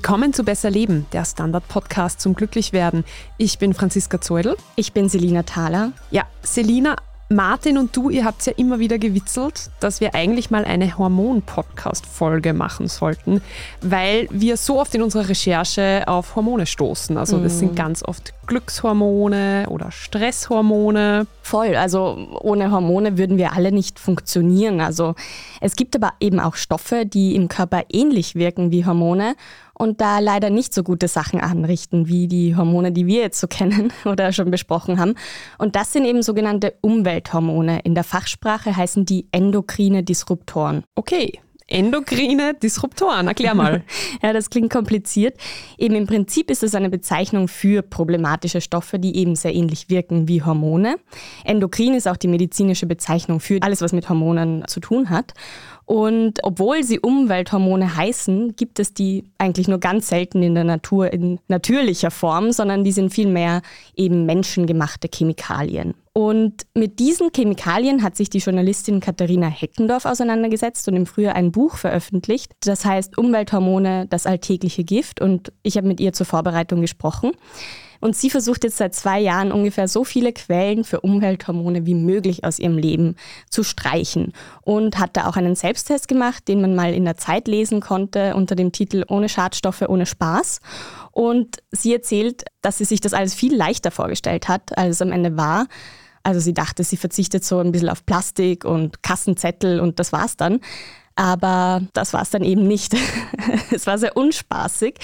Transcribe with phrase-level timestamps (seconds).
[0.00, 3.04] Willkommen zu Besser Leben, der Standard-Podcast zum Glücklichwerden.
[3.36, 4.56] Ich bin Franziska Zeudel.
[4.74, 5.92] Ich bin Selina Thaler.
[6.10, 6.96] Ja, Selina,
[7.28, 12.54] Martin und du, ihr habt ja immer wieder gewitzelt, dass wir eigentlich mal eine Hormon-Podcast-Folge
[12.54, 13.42] machen sollten,
[13.82, 17.18] weil wir so oft in unserer Recherche auf Hormone stoßen.
[17.18, 17.76] Also das sind mhm.
[17.76, 21.26] ganz oft Glückshormone oder Stresshormone.
[21.42, 24.80] Voll, also ohne Hormone würden wir alle nicht funktionieren.
[24.80, 25.14] Also
[25.60, 29.36] es gibt aber eben auch Stoffe, die im Körper ähnlich wirken wie Hormone
[29.80, 33.46] und da leider nicht so gute Sachen anrichten wie die Hormone, die wir jetzt so
[33.46, 35.14] kennen oder schon besprochen haben.
[35.56, 37.80] Und das sind eben sogenannte Umwelthormone.
[37.84, 40.84] In der Fachsprache heißen die endokrine Disruptoren.
[40.96, 43.28] Okay, Endokrine Disruptoren.
[43.28, 43.84] Erklär mal.
[44.22, 45.38] ja, das klingt kompliziert.
[45.78, 50.26] Eben im Prinzip ist es eine Bezeichnung für problematische Stoffe, die eben sehr ähnlich wirken
[50.28, 50.96] wie Hormone.
[51.44, 55.32] Endokrin ist auch die medizinische Bezeichnung für alles, was mit Hormonen zu tun hat.
[55.90, 61.12] Und obwohl sie Umwelthormone heißen, gibt es die eigentlich nur ganz selten in der Natur
[61.12, 63.60] in natürlicher Form, sondern die sind vielmehr
[63.96, 65.94] eben menschengemachte Chemikalien.
[66.12, 71.50] Und mit diesen Chemikalien hat sich die Journalistin Katharina Heckendorf auseinandergesetzt und im Frühjahr ein
[71.50, 72.52] Buch veröffentlicht.
[72.60, 75.20] Das heißt Umwelthormone, das alltägliche Gift.
[75.20, 77.32] Und ich habe mit ihr zur Vorbereitung gesprochen.
[78.00, 82.44] Und sie versucht jetzt seit zwei Jahren ungefähr so viele Quellen für Umwelthormone wie möglich
[82.44, 83.16] aus ihrem Leben
[83.50, 84.32] zu streichen.
[84.62, 88.34] Und hat da auch einen Selbsttest gemacht, den man mal in der Zeit lesen konnte
[88.34, 90.60] unter dem Titel Ohne Schadstoffe, ohne Spaß.
[91.12, 95.12] Und sie erzählt, dass sie sich das alles viel leichter vorgestellt hat, als es am
[95.12, 95.66] Ende war.
[96.22, 100.36] Also sie dachte, sie verzichtet so ein bisschen auf Plastik und Kassenzettel und das war's
[100.36, 100.60] dann.
[101.20, 102.96] Aber das war es dann eben nicht.
[103.70, 104.94] es war sehr unspaßig.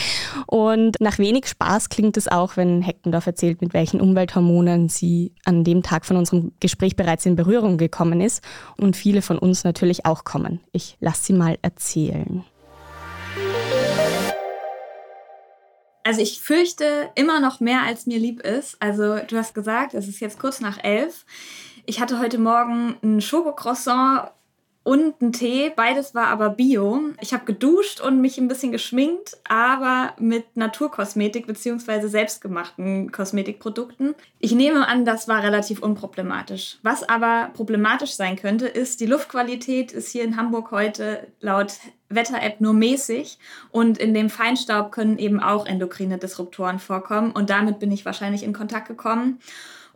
[0.47, 5.63] Und nach wenig Spaß klingt es auch, wenn Heckendorf erzählt, mit welchen Umwelthormonen sie an
[5.63, 8.43] dem Tag von unserem Gespräch bereits in Berührung gekommen ist.
[8.79, 10.61] Und viele von uns natürlich auch kommen.
[10.73, 12.45] Ich lasse sie mal erzählen.
[16.03, 18.81] Also ich fürchte immer noch mehr, als mir lieb ist.
[18.81, 21.27] Also du hast gesagt, es ist jetzt kurz nach elf.
[21.85, 24.31] Ich hatte heute Morgen ein Schokocroissant
[24.87, 25.73] und ein Tee.
[25.75, 27.01] Beides war aber bio.
[27.21, 32.07] Ich habe geduscht und mich ein bisschen geschminkt, aber mit Naturkosmetik bzw.
[32.07, 34.15] selbstgemachten Kosmetikprodukten.
[34.39, 36.79] Ich nehme an, das war relativ unproblematisch.
[36.85, 41.73] Was aber problematisch sein könnte, ist, die Luftqualität ist hier in Hamburg heute laut
[42.09, 43.39] Wetter-App nur mäßig
[43.73, 48.45] und in dem Feinstaub können eben auch endokrine Disruptoren vorkommen und damit bin ich wahrscheinlich
[48.45, 49.41] in Kontakt gekommen.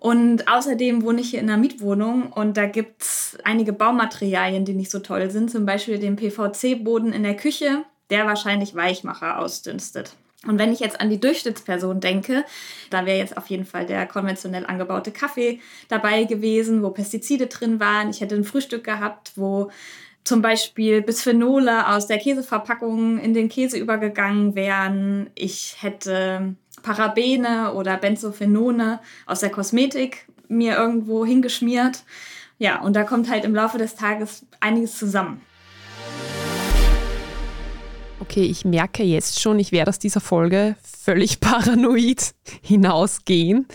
[0.01, 4.73] Und außerdem wohne ich hier in einer Mietwohnung und da gibt es einige Baumaterialien, die
[4.73, 5.51] nicht so toll sind.
[5.51, 10.17] Zum Beispiel den PVC-Boden in der Küche, der wahrscheinlich Weichmacher ausdünstet.
[10.47, 12.47] Und wenn ich jetzt an die Durchschnittsperson denke,
[12.89, 17.79] da wäre jetzt auf jeden Fall der konventionell angebaute Kaffee dabei gewesen, wo Pestizide drin
[17.79, 18.09] waren.
[18.09, 19.71] Ich hätte ein Frühstück gehabt, wo
[20.25, 25.29] zum Beispiel Bisphenole aus der Käseverpackung in den Käse übergegangen wären.
[25.35, 32.05] Ich hätte Parabene oder Benzophenone aus der Kosmetik mir irgendwo hingeschmiert.
[32.59, 35.41] Ja, und da kommt halt im Laufe des Tages einiges zusammen.
[38.21, 43.67] Okay, ich merke jetzt schon, ich werde aus dieser Folge völlig paranoid hinausgehen.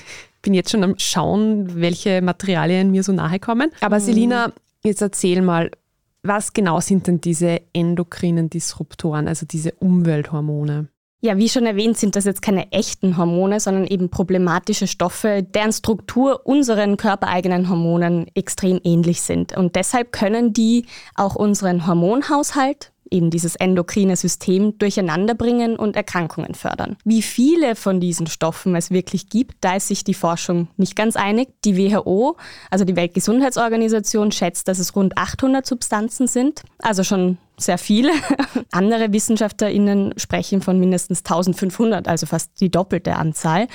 [0.42, 3.72] Bin jetzt schon am Schauen, welche Materialien mir so nahe kommen.
[3.82, 4.04] Aber mhm.
[4.04, 5.72] Selina, jetzt erzähl mal,
[6.22, 10.90] was genau sind denn diese endokrinen Disruptoren, also diese Umwelthormone?
[11.26, 15.74] Ja, wie schon erwähnt, sind das jetzt keine echten Hormone, sondern eben problematische Stoffe, deren
[15.74, 19.58] Struktur unseren körpereigenen Hormonen extrem ähnlich sind.
[19.58, 20.86] Und deshalb können die
[21.16, 26.96] auch unseren Hormonhaushalt eben dieses endokrine System durcheinander bringen und Erkrankungen fördern.
[27.06, 31.16] Wie viele von diesen Stoffen es wirklich gibt, da ist sich die Forschung nicht ganz
[31.16, 31.50] einig.
[31.64, 32.38] Die WHO,
[32.70, 38.12] also die Weltgesundheitsorganisation, schätzt, dass es rund 800 Substanzen sind, also schon sehr viele.
[38.72, 43.68] Andere WissenschaftlerInnen sprechen von mindestens 1500, also fast die doppelte Anzahl.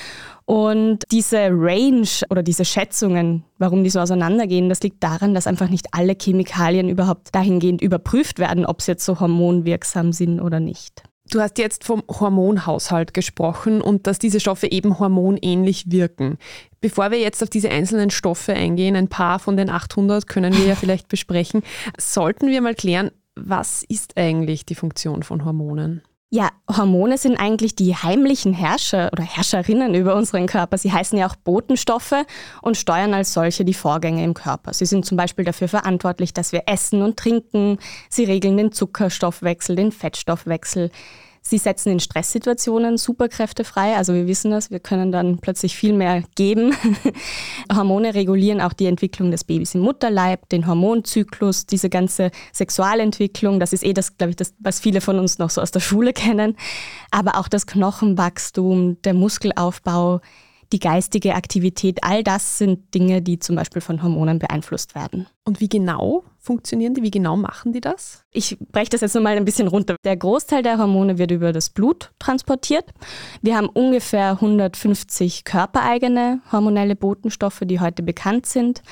[0.44, 5.69] Und diese Range oder diese Schätzungen, warum die so auseinandergehen, das liegt daran, dass einfach
[5.69, 11.05] nicht alle Chemikalien überhaupt dahingehend überprüft werden, ob sie jetzt so hormonwirksam sind oder nicht.
[11.31, 16.38] Du hast jetzt vom Hormonhaushalt gesprochen und dass diese Stoffe eben hormonähnlich wirken.
[16.81, 20.65] Bevor wir jetzt auf diese einzelnen Stoffe eingehen, ein paar von den 800 können wir
[20.65, 21.62] ja vielleicht besprechen,
[21.97, 26.03] sollten wir mal klären, was ist eigentlich die Funktion von Hormonen?
[26.32, 30.79] Ja, Hormone sind eigentlich die heimlichen Herrscher oder Herrscherinnen über unseren Körper.
[30.79, 32.25] Sie heißen ja auch Botenstoffe
[32.62, 34.73] und steuern als solche die Vorgänge im Körper.
[34.73, 37.79] Sie sind zum Beispiel dafür verantwortlich, dass wir essen und trinken.
[38.09, 40.93] Sie regeln den Zuckerstoffwechsel, den Fettstoffwechsel.
[41.50, 43.97] Sie setzen in Stresssituationen Superkräfte frei.
[43.97, 46.76] Also wir wissen das, wir können dann plötzlich viel mehr geben.
[47.75, 53.58] Hormone regulieren auch die Entwicklung des Babys im Mutterleib, den Hormonzyklus, diese ganze Sexualentwicklung.
[53.58, 55.81] Das ist eh das, glaube ich, das, was viele von uns noch so aus der
[55.81, 56.56] Schule kennen.
[57.11, 60.20] Aber auch das Knochenwachstum, der Muskelaufbau,
[60.73, 65.27] die geistige Aktivität, all das sind Dinge, die zum Beispiel von Hormonen beeinflusst werden.
[65.45, 67.03] Und wie genau funktionieren die?
[67.03, 68.25] Wie genau machen die das?
[68.31, 69.97] Ich breche das jetzt nochmal ein bisschen runter.
[70.05, 72.85] Der Großteil der Hormone wird über das Blut transportiert.
[73.43, 78.83] Wir haben ungefähr 150 körpereigene hormonelle Botenstoffe, die heute bekannt sind.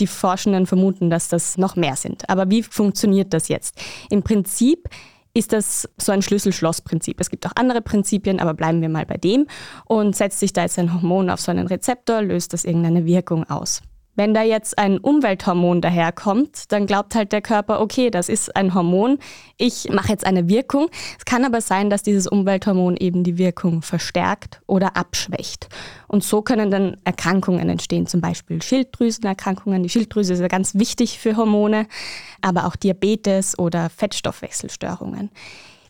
[0.00, 2.28] Die Forschenden vermuten, dass das noch mehr sind.
[2.28, 3.80] Aber wie funktioniert das jetzt?
[4.10, 4.88] Im Prinzip
[5.34, 7.20] ist das so ein Schlüssel-Schloss-Prinzip.
[7.20, 9.46] Es gibt auch andere Prinzipien, aber bleiben wir mal bei dem.
[9.86, 13.48] Und setzt sich da jetzt ein Hormon auf so einen Rezeptor, löst das irgendeine Wirkung
[13.48, 13.82] aus.
[14.14, 18.74] Wenn da jetzt ein Umwelthormon daherkommt, dann glaubt halt der Körper, okay, das ist ein
[18.74, 19.18] Hormon,
[19.56, 20.88] ich mache jetzt eine Wirkung.
[21.18, 25.68] Es kann aber sein, dass dieses Umwelthormon eben die Wirkung verstärkt oder abschwächt.
[26.08, 29.82] Und so können dann Erkrankungen entstehen, zum Beispiel Schilddrüsenerkrankungen.
[29.82, 31.86] Die Schilddrüse ist ja ganz wichtig für Hormone,
[32.42, 35.30] aber auch Diabetes oder Fettstoffwechselstörungen.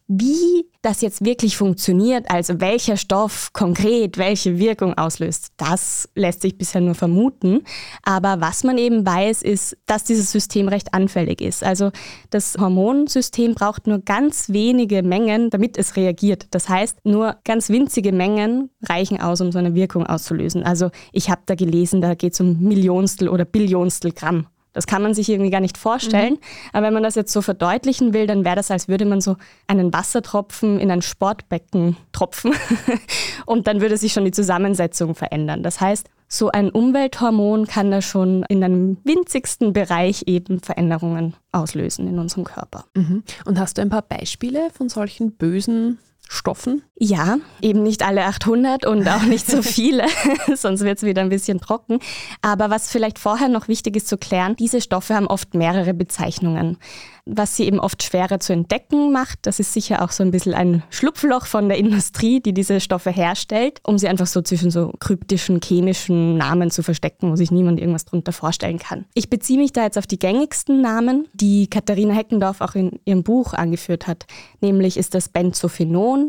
[0.08, 6.58] Wie das jetzt wirklich funktioniert, also welcher Stoff konkret welche Wirkung auslöst, das lässt sich
[6.58, 7.62] bisher nur vermuten.
[8.02, 11.62] Aber was man eben weiß, ist, dass dieses System recht anfällig ist.
[11.62, 11.92] Also
[12.30, 16.48] das Hormonsystem braucht nur ganz wenige Mengen, damit es reagiert.
[16.50, 20.64] Das heißt, nur ganz winzige Mengen reichen aus, um so eine Wirkung auszulösen.
[20.64, 24.46] Also ich habe da gelesen, da geht es um Millionstel oder Billionstel Gramm.
[24.72, 26.34] Das kann man sich irgendwie gar nicht vorstellen.
[26.34, 26.38] Mhm.
[26.72, 29.36] Aber wenn man das jetzt so verdeutlichen will, dann wäre das, als würde man so
[29.66, 32.52] einen Wassertropfen in ein Sportbecken tropfen
[33.46, 35.62] und dann würde sich schon die Zusammensetzung verändern.
[35.62, 42.08] Das heißt, so ein Umwelthormon kann da schon in einem winzigsten Bereich eben Veränderungen auslösen
[42.08, 42.86] in unserem Körper.
[42.94, 43.22] Mhm.
[43.44, 45.98] Und hast du ein paar Beispiele von solchen bösen
[46.28, 46.82] Stoffen?
[46.98, 50.06] Ja, eben nicht alle 800 und auch nicht so viele,
[50.54, 51.98] sonst wird es wieder ein bisschen trocken.
[52.40, 56.78] Aber was vielleicht vorher noch wichtig ist zu klären, diese Stoffe haben oft mehrere Bezeichnungen
[57.24, 59.38] was sie eben oft schwerer zu entdecken macht.
[59.42, 63.10] Das ist sicher auch so ein bisschen ein Schlupfloch von der Industrie, die diese Stoffe
[63.10, 67.78] herstellt, um sie einfach so zwischen so kryptischen, chemischen Namen zu verstecken, wo sich niemand
[67.78, 69.04] irgendwas drunter vorstellen kann.
[69.14, 73.22] Ich beziehe mich da jetzt auf die gängigsten Namen, die Katharina Heckendorf auch in ihrem
[73.22, 74.26] Buch angeführt hat.
[74.60, 76.21] Nämlich ist das Benzophenon,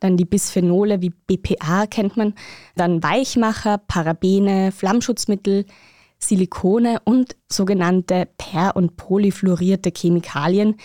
[0.00, 2.34] dann die Bisphenole wie BPA kennt man,
[2.76, 5.66] dann Weichmacher, Parabene, Flammschutzmittel,
[6.18, 10.76] Silikone und sogenannte per- und polyfluorierte Chemikalien.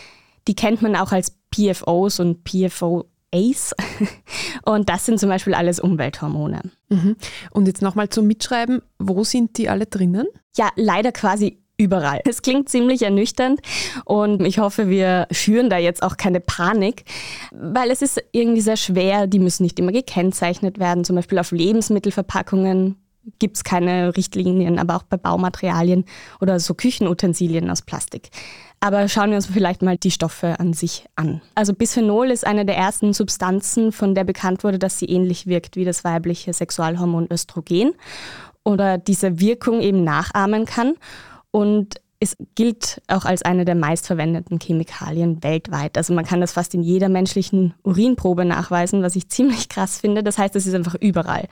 [0.47, 3.75] Die kennt man auch als PFOs und PFOAs.
[4.65, 6.62] Und das sind zum Beispiel alles Umwelthormone.
[6.89, 7.17] Mhm.
[7.51, 10.25] Und jetzt nochmal zum Mitschreiben, wo sind die alle drinnen?
[10.56, 12.22] Ja, leider quasi überall.
[12.25, 13.60] Es klingt ziemlich ernüchternd
[14.06, 17.04] und ich hoffe, wir schüren da jetzt auch keine Panik,
[17.51, 21.51] weil es ist irgendwie sehr schwer, die müssen nicht immer gekennzeichnet werden, zum Beispiel auf
[21.51, 22.98] Lebensmittelverpackungen
[23.39, 26.06] gibt es keine Richtlinien, aber auch bei Baumaterialien
[26.39, 28.30] oder so Küchenutensilien aus Plastik.
[28.80, 31.42] Aber schauen wir uns vielleicht mal die Stoffe an sich an.
[31.56, 35.75] Also Bisphenol ist eine der ersten Substanzen, von der bekannt wurde, dass sie ähnlich wirkt
[35.75, 37.94] wie das weibliche Sexualhormon Östrogen
[38.63, 40.95] oder diese Wirkung eben nachahmen kann.
[41.56, 45.96] Und es gilt auch als eine der meistverwendeten Chemikalien weltweit.
[45.96, 50.22] Also man kann das fast in jeder menschlichen Urinprobe nachweisen, was ich ziemlich krass finde.
[50.22, 51.48] Das heißt, es ist einfach überall.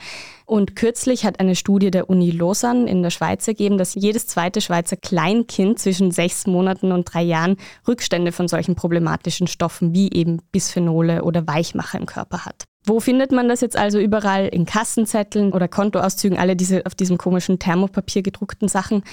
[0.46, 4.60] Und kürzlich hat eine Studie der Uni Lausanne in der Schweiz ergeben, dass jedes zweite
[4.60, 7.56] Schweizer Kleinkind zwischen sechs Monaten und drei Jahren
[7.88, 12.66] Rückstände von solchen problematischen Stoffen wie eben Bisphenole oder Weichmacher im Körper hat.
[12.86, 14.48] Wo findet man das jetzt also überall?
[14.48, 19.04] In Kassenzetteln oder Kontoauszügen, alle diese auf diesem komischen Thermopapier gedruckten Sachen,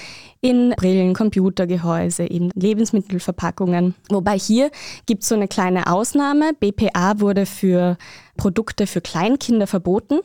[0.41, 3.95] in Brillen, Computergehäuse, eben Lebensmittelverpackungen.
[4.09, 4.71] Wobei hier
[5.05, 6.51] gibt es so eine kleine Ausnahme.
[6.59, 7.97] BPA wurde für
[8.35, 10.19] Produkte für Kleinkinder verboten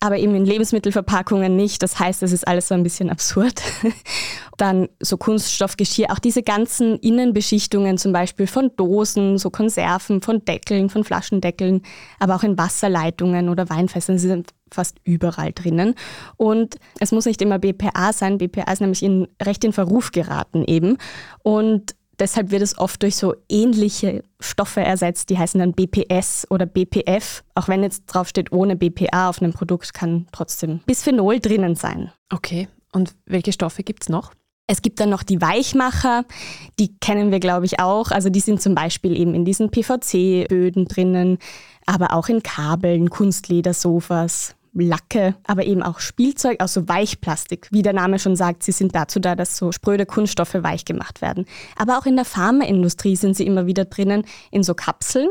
[0.00, 1.82] aber eben in Lebensmittelverpackungen nicht.
[1.82, 3.62] Das heißt, es ist alles so ein bisschen absurd.
[4.56, 10.90] Dann so Kunststoffgeschirr, auch diese ganzen Innenbeschichtungen zum Beispiel von Dosen, so Konserven, von Deckeln,
[10.90, 11.82] von Flaschendeckeln,
[12.18, 15.94] aber auch in Wasserleitungen oder Weinfässern sind fast überall drinnen.
[16.36, 18.38] Und es muss nicht immer BPA sein.
[18.38, 20.98] BPA ist nämlich in, recht in Verruf geraten eben.
[21.42, 26.66] Und Deshalb wird es oft durch so ähnliche Stoffe ersetzt, die heißen dann BPS oder
[26.66, 27.44] BPF.
[27.54, 32.12] Auch wenn jetzt drauf steht, ohne BPA auf einem Produkt kann trotzdem Bisphenol drinnen sein.
[32.32, 34.32] Okay, und welche Stoffe gibt es noch?
[34.68, 36.24] Es gibt dann noch die Weichmacher,
[36.80, 38.10] die kennen wir, glaube ich, auch.
[38.10, 41.38] Also die sind zum Beispiel eben in diesen PVC-Böden drinnen,
[41.86, 47.68] aber auch in Kabeln, Kunstledersofas, Lacke, aber eben auch Spielzeug aus so Weichplastik.
[47.70, 51.22] Wie der Name schon sagt, sie sind dazu da, dass so spröde Kunststoffe weich gemacht
[51.22, 51.46] werden.
[51.76, 55.28] Aber auch in der Pharmaindustrie sind sie immer wieder drinnen in so Kapseln.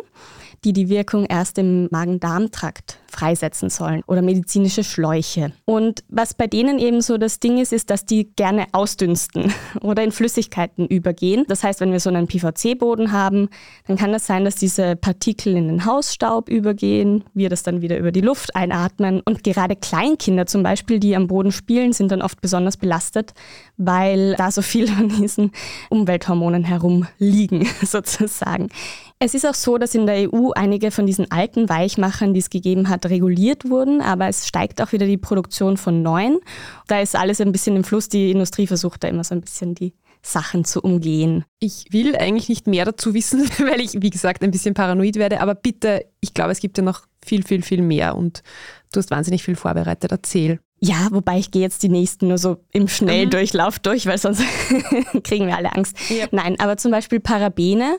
[0.65, 5.53] Die die Wirkung erst im Magen-Darm-Trakt freisetzen sollen oder medizinische Schläuche.
[5.63, 10.03] Und was bei denen eben so das Ding ist, ist, dass die gerne ausdünsten oder
[10.03, 11.45] in Flüssigkeiten übergehen.
[11.47, 13.49] Das heißt, wenn wir so einen PVC-Boden haben,
[13.87, 17.97] dann kann das sein, dass diese Partikel in den Hausstaub übergehen, wir das dann wieder
[17.97, 19.21] über die Luft einatmen.
[19.21, 23.33] Und gerade Kleinkinder zum Beispiel, die am Boden spielen, sind dann oft besonders belastet,
[23.77, 25.51] weil da so viel von diesen
[25.89, 28.69] Umwelthormonen herumliegen, sozusagen.
[29.17, 32.49] Es ist auch so, dass in der EU einige von diesen alten Weichmachern, die es
[32.49, 36.39] gegeben hat, reguliert wurden, aber es steigt auch wieder die Produktion von neuen.
[36.87, 38.09] Da ist alles ein bisschen im Fluss.
[38.09, 41.45] Die Industrie versucht da immer so ein bisschen die Sachen zu umgehen.
[41.59, 45.39] Ich will eigentlich nicht mehr dazu wissen, weil ich, wie gesagt, ein bisschen paranoid werde,
[45.39, 48.43] aber bitte, ich glaube, es gibt ja noch viel, viel, viel mehr und
[48.91, 50.11] du hast wahnsinnig viel vorbereitet.
[50.11, 50.59] Erzähl.
[50.79, 53.83] Ja, wobei ich gehe jetzt die nächsten nur so im Schnelldurchlauf mhm.
[53.83, 54.43] durch, weil sonst
[55.23, 55.97] kriegen wir alle Angst.
[56.09, 56.33] Yep.
[56.33, 57.97] Nein, aber zum Beispiel Parabene,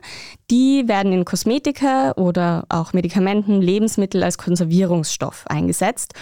[0.51, 6.13] die werden in Kosmetika oder auch Medikamenten, Lebensmittel als Konservierungsstoff eingesetzt.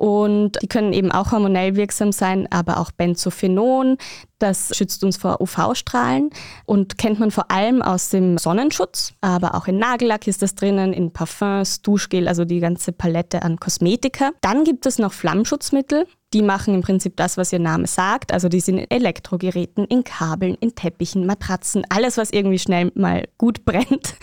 [0.00, 3.98] Und die können eben auch hormonell wirksam sein, aber auch Benzophenon,
[4.38, 6.30] das schützt uns vor UV-Strahlen
[6.64, 10.94] und kennt man vor allem aus dem Sonnenschutz, aber auch in Nagellack ist das drinnen,
[10.94, 14.30] in Parfums, Duschgel, also die ganze Palette an Kosmetika.
[14.40, 18.32] Dann gibt es noch Flammschutzmittel, die machen im Prinzip das, was ihr Name sagt.
[18.32, 23.26] Also die sind in Elektrogeräten, in Kabeln, in Teppichen, Matratzen, alles, was irgendwie schnell mal
[23.36, 24.14] gut brennt.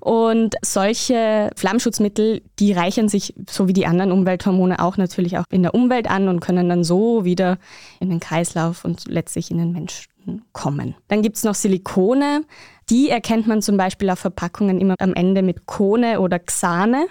[0.00, 5.62] Und solche Flammschutzmittel, die reichern sich, so wie die anderen Umwelthormone, auch natürlich auch in
[5.62, 7.58] der Umwelt an und können dann so wieder
[7.98, 10.08] in den Kreislauf und letztlich in den Menschen
[10.52, 10.94] kommen.
[11.08, 12.42] Dann gibt es noch Silikone.
[12.90, 17.06] Die erkennt man zum Beispiel auf Verpackungen immer am Ende mit Kone oder Xane.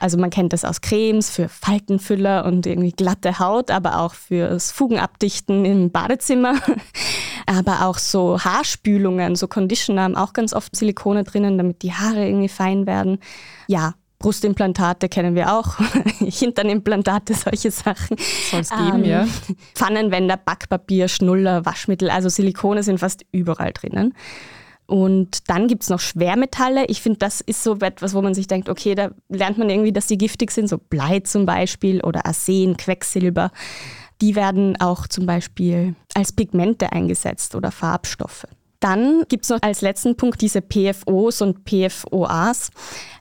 [0.00, 4.70] Also man kennt das aus Cremes für Faltenfüller und irgendwie glatte Haut, aber auch fürs
[4.70, 6.56] Fugenabdichten im Badezimmer.
[7.46, 12.26] aber auch so Haarspülungen, so Conditioner haben auch ganz oft Silikone drinnen, damit die Haare
[12.26, 13.18] irgendwie fein werden.
[13.66, 15.76] Ja, Brustimplantate kennen wir auch,
[16.18, 18.16] Hinternimplantate, solche Sachen.
[18.50, 19.26] Soll geben, ähm, ja.
[19.74, 24.14] Pfannenwender, Backpapier, Schnuller, Waschmittel, also Silikone sind fast überall drinnen.
[24.86, 26.84] Und dann gibt es noch Schwermetalle.
[26.86, 29.92] Ich finde, das ist so etwas, wo man sich denkt, okay, da lernt man irgendwie,
[29.92, 33.50] dass die giftig sind, so Blei zum Beispiel oder Arsen, Quecksilber.
[34.20, 38.46] Die werden auch zum Beispiel als Pigmente eingesetzt oder Farbstoffe.
[38.84, 42.70] Dann gibt es noch als letzten Punkt diese PFOs und PFOAs.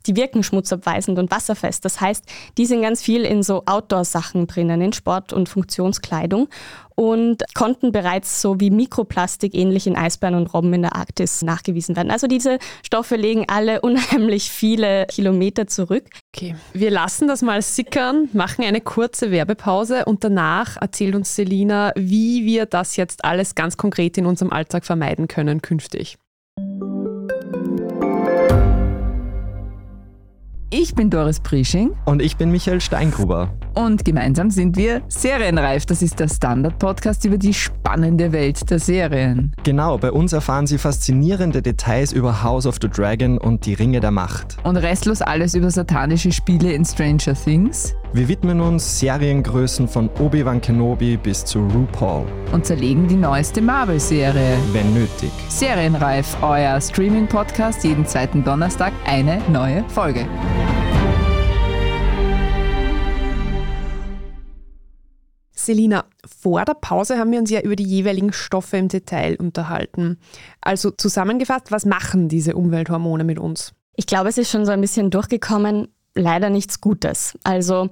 [0.05, 1.85] Die wirken schmutzabweisend und wasserfest.
[1.85, 2.25] Das heißt,
[2.57, 6.49] die sind ganz viel in so Outdoor-Sachen drinnen, in Sport- und Funktionskleidung
[6.95, 11.95] und konnten bereits so wie Mikroplastik ähnlich in Eisbären und Robben in der Arktis nachgewiesen
[11.95, 12.11] werden.
[12.11, 16.05] Also diese Stoffe legen alle unheimlich viele Kilometer zurück.
[16.35, 21.91] Okay, wir lassen das mal sickern, machen eine kurze Werbepause und danach erzählt uns Selina,
[21.95, 26.17] wie wir das jetzt alles ganz konkret in unserem Alltag vermeiden können künftig.
[30.75, 31.91] Ich bin Doris Prisching.
[32.05, 33.53] Und ich bin Michael Steingruber.
[33.75, 35.85] Und gemeinsam sind wir Serienreif.
[35.85, 39.55] Das ist der Standard-Podcast über die spannende Welt der Serien.
[39.63, 43.99] Genau, bei uns erfahren Sie faszinierende Details über House of the Dragon und die Ringe
[43.99, 44.57] der Macht.
[44.63, 47.93] Und restlos alles über satanische Spiele in Stranger Things.
[48.15, 52.27] Wir widmen uns Seriengrößen von Obi-Wan Kenobi bis zu RuPaul.
[52.51, 54.55] Und zerlegen die neueste Marvel-Serie.
[54.71, 55.31] Wenn nötig.
[55.49, 60.27] Serienreif, euer Streaming-Podcast, jeden zweiten Donnerstag eine neue Folge.
[65.51, 70.19] Selina, vor der Pause haben wir uns ja über die jeweiligen Stoffe im Detail unterhalten.
[70.61, 73.73] Also zusammengefasst, was machen diese Umwelthormone mit uns?
[73.95, 77.37] Ich glaube, es ist schon so ein bisschen durchgekommen, leider nichts Gutes.
[77.43, 77.89] Also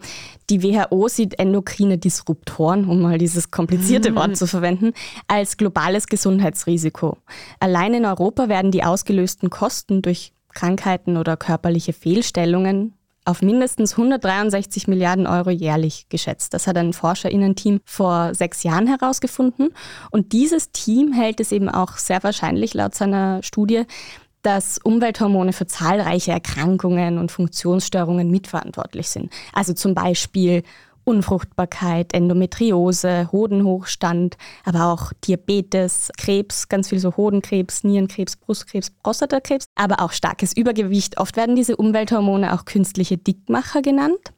[0.49, 4.15] die WHO sieht endokrine Disruptoren, um mal dieses komplizierte mhm.
[4.15, 4.93] Wort zu verwenden,
[5.27, 7.17] als globales Gesundheitsrisiko.
[7.59, 14.87] Allein in Europa werden die ausgelösten Kosten durch Krankheiten oder körperliche Fehlstellungen auf mindestens 163
[14.87, 16.53] Milliarden Euro jährlich geschätzt.
[16.53, 19.69] Das hat ein Forscherinnen-Team vor sechs Jahren herausgefunden.
[20.09, 23.83] Und dieses Team hält es eben auch sehr wahrscheinlich laut seiner Studie,
[24.41, 29.31] dass Umwelthormone für zahlreiche Erkrankungen und Funktionsstörungen mitverantwortlich sind.
[29.53, 30.63] Also zum Beispiel
[31.03, 40.01] Unfruchtbarkeit, Endometriose, Hodenhochstand, aber auch Diabetes, Krebs, ganz viel so Hodenkrebs, Nierenkrebs, Brustkrebs, Prostatakrebs, aber
[40.01, 41.17] auch starkes Übergewicht.
[41.17, 44.33] Oft werden diese Umwelthormone auch künstliche Dickmacher genannt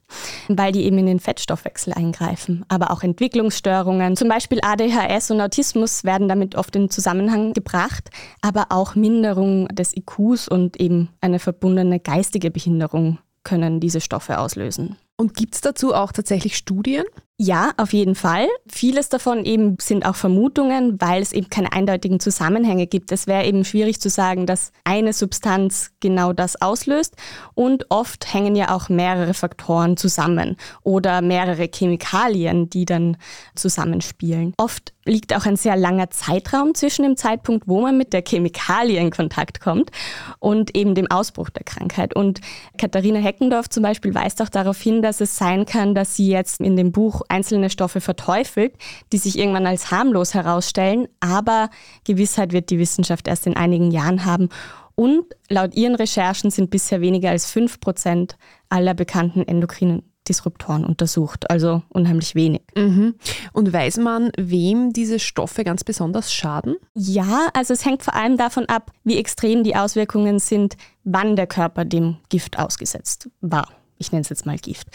[0.47, 2.65] weil die eben in den Fettstoffwechsel eingreifen.
[2.67, 8.09] Aber auch Entwicklungsstörungen, zum Beispiel ADHS und Autismus werden damit oft in Zusammenhang gebracht,
[8.41, 14.97] aber auch Minderung des IQs und eben eine verbundene geistige Behinderung können diese Stoffe auslösen.
[15.17, 17.05] Und gibt es dazu auch tatsächlich Studien?
[17.39, 18.47] Ja, auf jeden Fall.
[18.67, 23.11] Vieles davon eben sind auch Vermutungen, weil es eben keine eindeutigen Zusammenhänge gibt.
[23.11, 27.15] Es wäre eben schwierig zu sagen, dass eine Substanz genau das auslöst.
[27.55, 33.17] Und oft hängen ja auch mehrere Faktoren zusammen oder mehrere Chemikalien, die dann
[33.55, 34.53] zusammenspielen.
[34.57, 38.99] Oft liegt auch ein sehr langer Zeitraum zwischen dem Zeitpunkt, wo man mit der Chemikalie
[38.99, 39.91] in Kontakt kommt
[40.39, 42.15] und eben dem Ausbruch der Krankheit.
[42.15, 42.41] Und
[42.77, 46.61] Katharina Heckendorf zum Beispiel weist auch darauf hin, dass es sein kann, dass sie jetzt
[46.61, 48.73] in dem Buch einzelne Stoffe verteufelt,
[49.11, 51.69] die sich irgendwann als harmlos herausstellen, aber
[52.03, 54.49] Gewissheit wird die Wissenschaft erst in einigen Jahren haben.
[54.95, 58.37] Und laut ihren Recherchen sind bisher weniger als 5 Prozent
[58.69, 62.61] aller bekannten endokrinen Disruptoren untersucht, also unheimlich wenig.
[62.75, 63.15] Mhm.
[63.51, 66.75] Und weiß man, wem diese Stoffe ganz besonders schaden?
[66.93, 71.47] Ja, also es hängt vor allem davon ab, wie extrem die Auswirkungen sind, wann der
[71.47, 73.67] Körper dem Gift ausgesetzt war.
[74.03, 74.87] Ich nenne es jetzt mal Gift.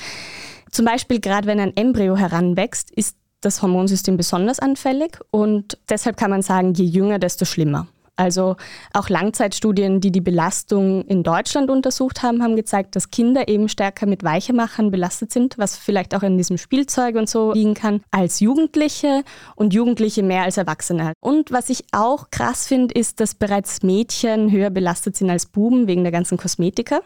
[0.71, 6.31] Zum Beispiel gerade wenn ein Embryo heranwächst, ist das Hormonsystem besonders anfällig und deshalb kann
[6.31, 7.87] man sagen, je jünger, desto schlimmer.
[8.19, 8.57] Also
[8.93, 14.07] auch Langzeitstudien, die die Belastung in Deutschland untersucht haben, haben gezeigt, dass Kinder eben stärker
[14.07, 18.41] mit Weichemachern belastet sind, was vielleicht auch in diesem Spielzeug und so liegen kann, als
[18.41, 19.23] Jugendliche
[19.55, 21.13] und Jugendliche mehr als Erwachsene.
[21.21, 25.87] Und was ich auch krass finde, ist, dass bereits Mädchen höher belastet sind als Buben
[25.87, 27.03] wegen der ganzen Kosmetika.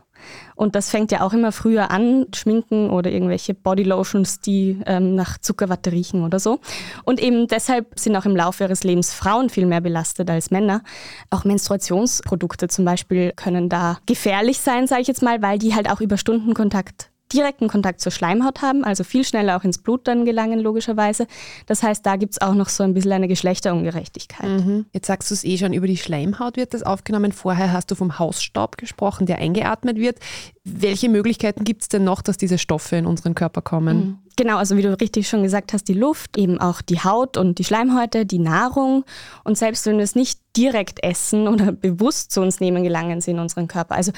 [0.54, 5.38] Und das fängt ja auch immer früher an, Schminken oder irgendwelche Bodylotions, die ähm, nach
[5.38, 6.60] Zuckerwatte riechen oder so.
[7.04, 10.82] Und eben deshalb sind auch im Laufe ihres Lebens Frauen viel mehr belastet als Männer.
[11.30, 15.90] Auch Menstruationsprodukte zum Beispiel können da gefährlich sein, sage ich jetzt mal, weil die halt
[15.90, 20.24] auch über Stundenkontakt direkten Kontakt zur Schleimhaut haben, also viel schneller auch ins Blut dann
[20.24, 21.26] gelangen, logischerweise.
[21.66, 24.48] Das heißt, da gibt es auch noch so ein bisschen eine Geschlechterungerechtigkeit.
[24.48, 24.86] Mhm.
[24.92, 27.32] Jetzt sagst du es eh schon, über die Schleimhaut wird das aufgenommen.
[27.32, 30.18] Vorher hast du vom Hausstaub gesprochen, der eingeatmet wird.
[30.64, 33.96] Welche Möglichkeiten gibt es denn noch, dass diese Stoffe in unseren Körper kommen?
[33.96, 34.18] Mhm.
[34.36, 37.58] Genau, also wie du richtig schon gesagt hast, die Luft, eben auch die Haut und
[37.58, 39.04] die Schleimhäute, die Nahrung.
[39.44, 43.32] Und selbst wenn wir es nicht direkt essen oder bewusst zu uns nehmen, gelangen sie
[43.32, 43.94] in unseren Körper.
[43.94, 44.12] Also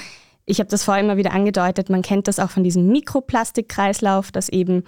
[0.45, 4.49] ich habe das vorher immer wieder angedeutet, man kennt das auch von diesem Mikroplastikkreislauf, dass
[4.49, 4.83] eben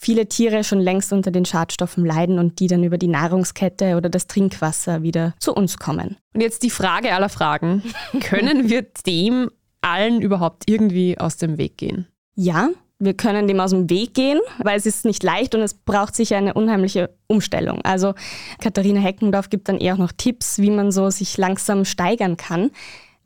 [0.00, 4.08] viele Tiere schon längst unter den Schadstoffen leiden und die dann über die Nahrungskette oder
[4.08, 6.16] das Trinkwasser wieder zu uns kommen.
[6.32, 7.82] Und jetzt die Frage aller Fragen.
[8.20, 12.06] Können wir dem allen überhaupt irgendwie aus dem Weg gehen?
[12.34, 12.68] Ja,
[13.02, 16.14] wir können dem aus dem Weg gehen, weil es ist nicht leicht und es braucht
[16.14, 17.80] sicher eine unheimliche Umstellung.
[17.82, 18.12] Also
[18.60, 22.70] Katharina Heckendorf gibt dann eher auch noch Tipps, wie man so sich langsam steigern kann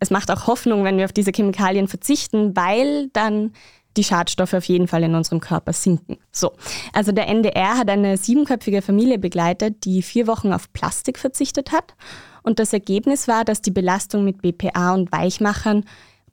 [0.05, 3.53] es macht auch Hoffnung, wenn wir auf diese Chemikalien verzichten, weil dann
[3.97, 6.19] die Schadstoffe auf jeden Fall in unserem Körper sinken.
[6.31, 6.53] So,
[6.93, 11.95] also der NDR hat eine siebenköpfige Familie begleitet, die vier Wochen auf Plastik verzichtet hat.
[12.43, 15.85] Und das Ergebnis war, dass die Belastung mit BPA und Weichmachern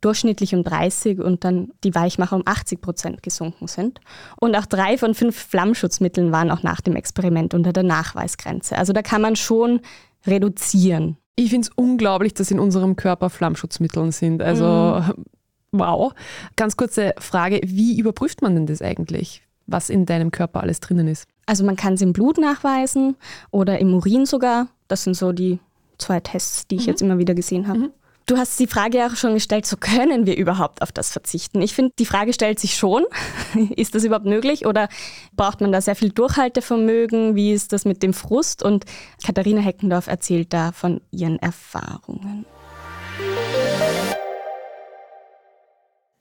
[0.01, 4.01] durchschnittlich um 30 und dann die Weichmacher um 80 Prozent gesunken sind.
[4.39, 8.77] Und auch drei von fünf Flammschutzmitteln waren auch nach dem Experiment unter der Nachweisgrenze.
[8.77, 9.81] Also da kann man schon
[10.25, 11.17] reduzieren.
[11.35, 14.41] Ich finde es unglaublich, dass in unserem Körper Flammschutzmittel sind.
[14.41, 15.25] Also mhm.
[15.71, 16.13] wow.
[16.55, 21.07] Ganz kurze Frage, wie überprüft man denn das eigentlich, was in deinem Körper alles drinnen
[21.07, 21.27] ist?
[21.45, 23.15] Also man kann es im Blut nachweisen
[23.49, 24.67] oder im Urin sogar.
[24.87, 25.59] Das sind so die
[25.97, 26.87] zwei Tests, die ich mhm.
[26.87, 27.79] jetzt immer wieder gesehen habe.
[27.79, 27.91] Mhm.
[28.25, 31.61] Du hast die Frage auch schon gestellt, so können wir überhaupt auf das verzichten?
[31.61, 33.03] Ich finde, die Frage stellt sich schon,
[33.75, 34.89] ist das überhaupt möglich oder
[35.35, 37.35] braucht man da sehr viel Durchhaltevermögen?
[37.35, 38.63] Wie ist das mit dem Frust?
[38.63, 38.85] Und
[39.25, 42.45] Katharina Heckendorf erzählt da von ihren Erfahrungen.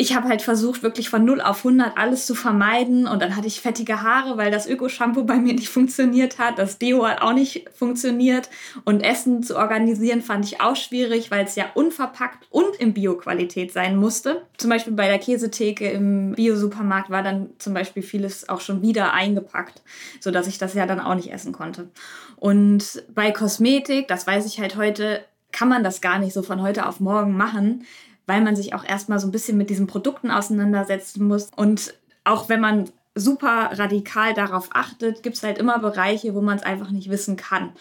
[0.01, 3.07] Ich habe halt versucht, wirklich von 0 auf 100 alles zu vermeiden.
[3.07, 6.59] Und dann hatte ich fettige Haare, weil das Öko-Shampoo bei mir nicht funktioniert hat.
[6.59, 8.49] Das Deo hat auch nicht funktioniert.
[8.87, 13.75] Und Essen zu organisieren fand ich auch schwierig, weil es ja unverpackt und in Bio-Qualität
[13.75, 14.47] sein musste.
[14.57, 19.13] Zum Beispiel bei der Käsetheke im Bio-Supermarkt war dann zum Beispiel vieles auch schon wieder
[19.13, 19.83] eingepackt,
[20.19, 21.91] sodass ich das ja dann auch nicht essen konnte.
[22.37, 25.21] Und bei Kosmetik, das weiß ich halt heute,
[25.53, 27.85] kann man das gar nicht so von heute auf morgen machen
[28.31, 31.51] weil man sich auch erstmal so ein bisschen mit diesen Produkten auseinandersetzen muss.
[31.57, 36.57] Und auch wenn man super radikal darauf achtet, gibt es halt immer Bereiche, wo man
[36.57, 37.73] es einfach nicht wissen kann,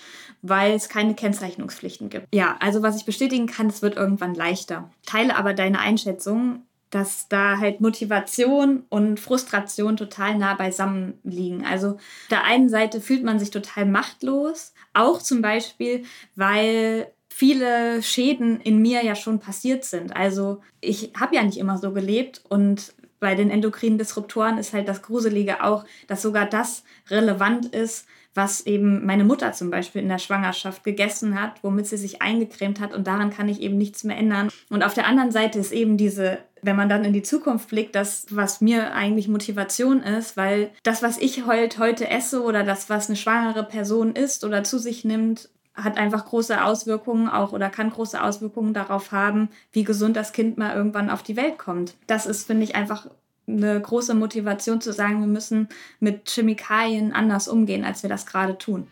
[0.41, 2.33] weil es keine Kennzeichnungspflichten gibt.
[2.33, 4.89] Ja, also was ich bestätigen kann, es wird irgendwann leichter.
[5.05, 11.63] Teile aber deine Einschätzung, dass da halt Motivation und Frustration total nah beisammen liegen.
[11.63, 11.97] Also auf
[12.31, 18.81] der einen Seite fühlt man sich total machtlos, auch zum Beispiel, weil viele Schäden in
[18.81, 20.13] mir ja schon passiert sind.
[20.13, 24.89] Also ich habe ja nicht immer so gelebt und bei den endokrinen Disruptoren ist halt
[24.89, 30.09] das Gruselige auch, dass sogar das relevant ist, was eben meine Mutter zum Beispiel in
[30.09, 34.03] der Schwangerschaft gegessen hat, womit sie sich eingecremt hat und daran kann ich eben nichts
[34.03, 34.49] mehr ändern.
[34.69, 37.95] Und auf der anderen Seite ist eben diese, wenn man dann in die Zukunft blickt,
[37.95, 42.89] das, was mir eigentlich Motivation ist, weil das, was ich heute, heute esse oder das,
[42.89, 45.49] was eine schwangere Person isst oder zu sich nimmt,
[45.83, 50.57] hat einfach große Auswirkungen auch oder kann große Auswirkungen darauf haben, wie gesund das Kind
[50.57, 51.95] mal irgendwann auf die Welt kommt.
[52.07, 53.07] Das ist, finde ich, einfach
[53.47, 58.57] eine große Motivation zu sagen, wir müssen mit Chemikalien anders umgehen, als wir das gerade
[58.57, 58.87] tun.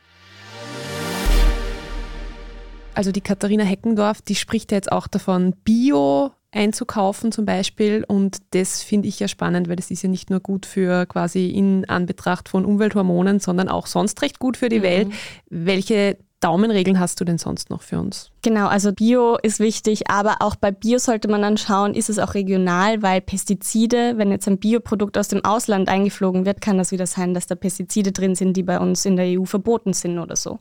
[2.95, 8.03] Also die Katharina Heckendorf, die spricht ja jetzt auch davon, Bio einzukaufen zum Beispiel.
[8.07, 11.49] Und das finde ich ja spannend, weil das ist ja nicht nur gut für quasi
[11.49, 14.83] in Anbetracht von Umwelthormonen, sondern auch sonst recht gut für die mhm.
[14.83, 15.07] Welt.
[15.49, 18.29] Welche Daumenregeln hast du denn sonst noch für uns?
[18.43, 22.19] Genau, also Bio ist wichtig, aber auch bei Bio sollte man dann schauen, ist es
[22.19, 26.91] auch regional, weil Pestizide, wenn jetzt ein Bioprodukt aus dem Ausland eingeflogen wird, kann das
[26.91, 30.19] wieder sein, dass da Pestizide drin sind, die bei uns in der EU verboten sind
[30.19, 30.59] oder so.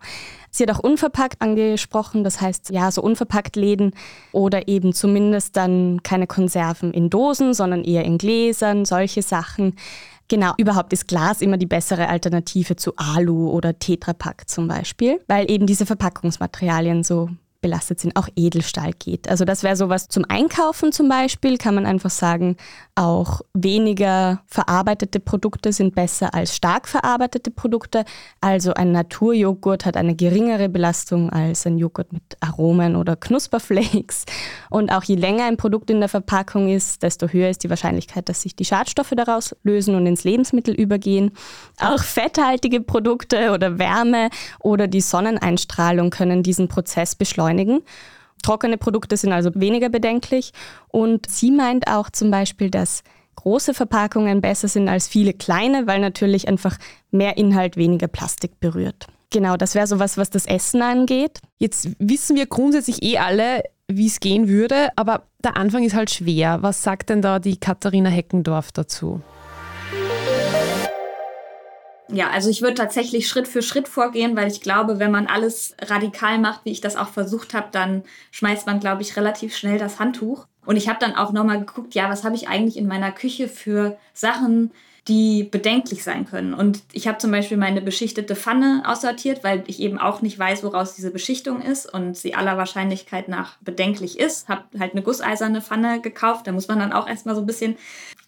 [0.50, 3.92] Sie hat auch unverpackt angesprochen, das heißt ja, so unverpackt Läden
[4.32, 9.74] oder eben zumindest dann keine Konserven in Dosen, sondern eher in Gläsern, solche Sachen.
[10.28, 15.50] Genau, überhaupt ist Glas immer die bessere Alternative zu Alu oder Tetrapack zum Beispiel, weil
[15.50, 17.30] eben diese Verpackungsmaterialien so
[17.60, 19.28] belastet sind, auch Edelstahl geht.
[19.28, 22.56] Also das wäre sowas zum Einkaufen zum Beispiel, kann man einfach sagen,
[22.94, 28.04] auch weniger verarbeitete Produkte sind besser als stark verarbeitete Produkte.
[28.40, 34.24] Also ein Naturjoghurt hat eine geringere Belastung als ein Joghurt mit Aromen oder Knusperflakes.
[34.70, 38.28] Und auch je länger ein Produkt in der Verpackung ist, desto höher ist die Wahrscheinlichkeit,
[38.28, 41.32] dass sich die Schadstoffe daraus lösen und ins Lebensmittel übergehen.
[41.80, 47.82] Auch fetthaltige Produkte oder Wärme oder die Sonneneinstrahlung können diesen Prozess beschleunigen beschleunigen.
[48.42, 50.52] Trockene Produkte sind also weniger bedenklich.
[50.88, 53.02] Und sie meint auch zum Beispiel, dass
[53.36, 56.78] große Verpackungen besser sind als viele kleine, weil natürlich einfach
[57.10, 59.06] mehr Inhalt weniger Plastik berührt.
[59.30, 61.40] Genau, das wäre sowas, was das Essen angeht.
[61.58, 66.10] Jetzt wissen wir grundsätzlich eh alle, wie es gehen würde, aber der Anfang ist halt
[66.10, 66.62] schwer.
[66.62, 69.20] Was sagt denn da die Katharina Heckendorf dazu?
[72.08, 75.74] Ja, also ich würde tatsächlich Schritt für Schritt vorgehen, weil ich glaube, wenn man alles
[75.82, 79.78] radikal macht, wie ich das auch versucht habe, dann schmeißt man, glaube ich, relativ schnell
[79.78, 80.46] das Handtuch.
[80.64, 83.48] Und ich habe dann auch nochmal geguckt, ja, was habe ich eigentlich in meiner Küche
[83.48, 84.70] für Sachen,
[85.08, 86.52] die bedenklich sein können.
[86.52, 90.64] Und ich habe zum Beispiel meine beschichtete Pfanne aussortiert, weil ich eben auch nicht weiß,
[90.64, 94.48] woraus diese Beschichtung ist und sie aller Wahrscheinlichkeit nach bedenklich ist.
[94.48, 96.48] Habe halt eine gusseiserne Pfanne gekauft.
[96.48, 97.76] Da muss man dann auch erstmal so ein bisschen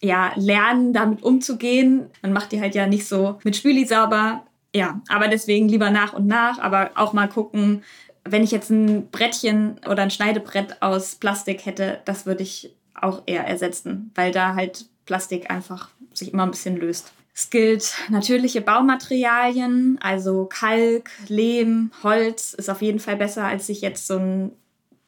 [0.01, 2.09] ja, lernen, damit umzugehen.
[2.21, 4.43] Man macht die halt ja nicht so mit Spüli sauber.
[4.73, 7.83] Ja, aber deswegen lieber nach und nach, aber auch mal gucken,
[8.23, 13.23] wenn ich jetzt ein Brettchen oder ein Schneidebrett aus Plastik hätte, das würde ich auch
[13.25, 17.11] eher ersetzen, weil da halt Plastik einfach sich immer ein bisschen löst.
[17.33, 23.81] Es gilt natürliche Baumaterialien, also Kalk, Lehm, Holz ist auf jeden Fall besser, als sich
[23.81, 24.51] jetzt so ein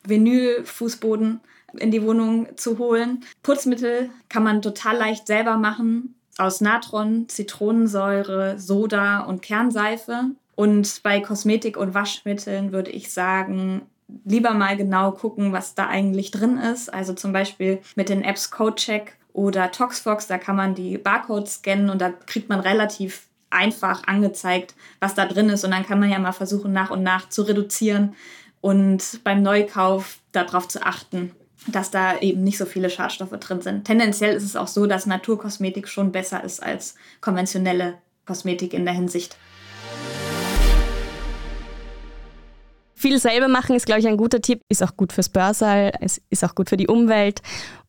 [0.06, 1.42] Vinylfußboden
[1.78, 3.24] in die Wohnung zu holen.
[3.44, 10.32] Putzmittel kann man total leicht selber machen aus Natron, Zitronensäure, Soda und Kernseife.
[10.56, 13.84] Und bei Kosmetik und Waschmitteln würde ich sagen,
[14.26, 16.94] lieber mal genau gucken, was da eigentlich drin ist.
[16.94, 21.90] Also zum Beispiel mit den Apps CodeCheck oder ToxFox, da kann man die Barcodes scannen
[21.90, 25.64] und da kriegt man relativ einfach angezeigt, was da drin ist.
[25.64, 28.16] Und dann kann man ja mal versuchen, nach und nach zu reduzieren
[28.62, 31.32] und beim Neukauf darauf zu achten,
[31.68, 33.86] dass da eben nicht so viele Schadstoffe drin sind.
[33.86, 37.96] Tendenziell ist es auch so, dass Naturkosmetik schon besser ist als konventionelle
[38.26, 39.38] Kosmetik in der Hinsicht.
[42.96, 44.62] Viel selber machen ist, glaube ich, ein guter Tipp.
[44.70, 47.42] Ist auch gut fürs Börsal, es ist auch gut für die Umwelt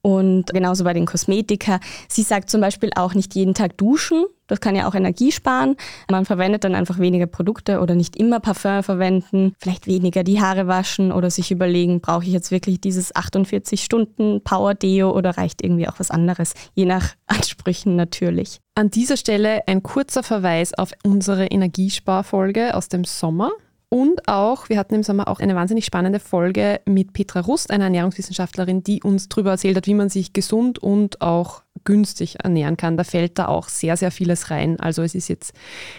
[0.02, 1.78] und genauso bei den Kosmetika.
[2.08, 4.24] Sie sagt zum Beispiel auch nicht jeden Tag duschen.
[4.48, 5.76] Das kann ja auch Energie sparen.
[6.10, 10.66] Man verwendet dann einfach weniger Produkte oder nicht immer Parfum verwenden, vielleicht weniger die Haare
[10.66, 15.62] waschen oder sich überlegen, brauche ich jetzt wirklich dieses 48 Stunden Power Deo oder reicht
[15.62, 18.58] irgendwie auch was anderes, je nach Ansprüchen natürlich.
[18.74, 23.52] An dieser Stelle ein kurzer Verweis auf unsere Energiesparfolge aus dem Sommer.
[23.92, 27.84] Und auch, wir hatten im Sommer auch eine wahnsinnig spannende Folge mit Petra Rust, einer
[27.84, 32.96] Ernährungswissenschaftlerin, die uns darüber erzählt hat, wie man sich gesund und auch günstig ernähren kann.
[32.96, 34.80] Da fällt da auch sehr, sehr vieles rein.
[34.80, 35.52] Also es ist jetzt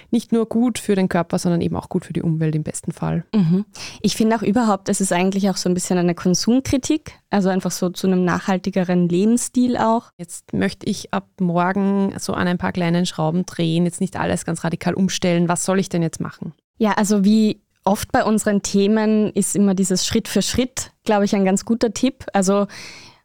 [0.10, 2.94] nicht nur gut für den Körper, sondern eben auch gut für die Umwelt im besten
[2.94, 3.26] Fall.
[3.32, 3.64] Mhm.
[4.02, 7.70] Ich finde auch überhaupt, es ist eigentlich auch so ein bisschen eine Konsumkritik, also einfach
[7.70, 10.10] so zu einem nachhaltigeren Lebensstil auch.
[10.18, 14.46] Jetzt möchte ich ab morgen so an ein paar kleinen Schrauben drehen, jetzt nicht alles
[14.46, 15.48] ganz radikal umstellen.
[15.48, 16.54] Was soll ich denn jetzt machen?
[16.80, 21.36] Ja, also wie Oft bei unseren Themen ist immer dieses Schritt für Schritt, glaube ich,
[21.36, 22.26] ein ganz guter Tipp.
[22.32, 22.68] Also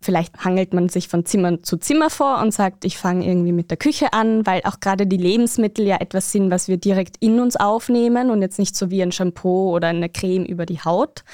[0.01, 3.71] Vielleicht hangelt man sich von Zimmer zu Zimmer vor und sagt, ich fange irgendwie mit
[3.71, 7.41] der Küche an, weil auch gerade die Lebensmittel ja etwas sind, was wir direkt in
[7.41, 11.25] uns aufnehmen und jetzt nicht so wie ein Shampoo oder eine Creme über die Haut,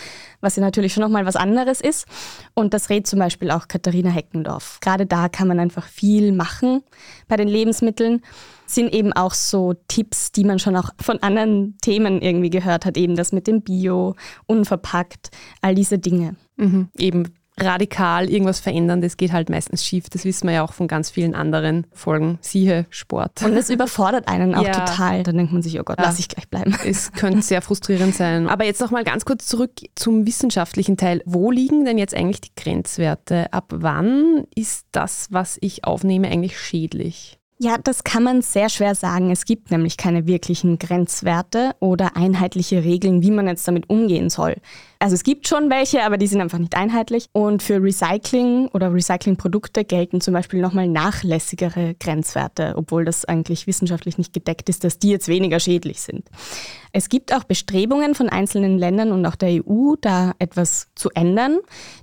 [0.41, 2.07] was ja natürlich schon nochmal was anderes ist.
[2.55, 4.79] Und das rät zum Beispiel auch Katharina Heckendorf.
[4.81, 6.83] Gerade da kann man einfach viel machen
[7.29, 8.23] bei den Lebensmitteln
[8.67, 12.97] sind eben auch so Tipps, die man schon auch von anderen Themen irgendwie gehört hat,
[12.97, 14.15] eben das mit dem Bio,
[14.47, 16.37] unverpackt, all diese Dinge.
[16.57, 20.09] Mhm, eben radikal irgendwas verändern, das geht halt meistens schief.
[20.11, 22.39] Das wissen wir ja auch von ganz vielen anderen Folgen.
[22.41, 23.43] Siehe Sport.
[23.45, 24.73] Und das überfordert einen auch ja.
[24.73, 25.23] total.
[25.23, 26.05] Dann denkt man sich, oh Gott, ja.
[26.05, 26.77] lass ich gleich bleiben.
[26.85, 28.49] Es könnte sehr frustrierend sein.
[28.49, 31.23] Aber jetzt nochmal ganz kurz zurück zum wissenschaftlichen Teil.
[31.25, 33.53] Wo liegen denn jetzt eigentlich die Grenzwerte?
[33.53, 37.39] Ab wann ist das, was ich aufnehme, eigentlich schädlich?
[37.59, 39.31] Ja, das kann man sehr schwer sagen.
[39.31, 44.57] Es gibt nämlich keine wirklichen Grenzwerte oder einheitliche Regeln, wie man jetzt damit umgehen soll.
[44.99, 47.27] Also es gibt schon welche, aber die sind einfach nicht einheitlich.
[47.31, 54.19] Und für Recycling oder Recyclingprodukte gelten zum Beispiel nochmal nachlässigere Grenzwerte, obwohl das eigentlich wissenschaftlich
[54.19, 56.29] nicht gedeckt ist, dass die jetzt weniger schädlich sind.
[56.91, 61.59] Es gibt auch Bestrebungen von einzelnen Ländern und auch der EU, da etwas zu ändern.